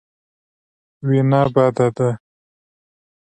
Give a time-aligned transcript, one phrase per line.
[1.07, 2.09] وېنه بده ده.